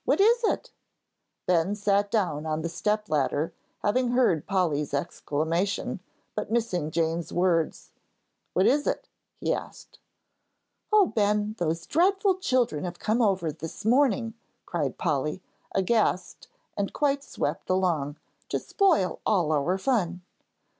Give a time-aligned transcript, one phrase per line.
[0.03, 0.71] "What is it?"
[1.45, 3.53] Ben sat down on the step ladder,
[3.83, 5.99] having heard Polly's exclamation,
[6.33, 7.91] but missing Jane's words.
[8.53, 9.07] "What is it?"
[9.39, 9.99] he asked.
[10.91, 14.33] "Oh, Ben, those dreadful children have come over this morning,"
[14.65, 15.39] cried Polly,
[15.71, 18.17] aghast and quite swept along,
[18.49, 20.21] "to spoil all our fun."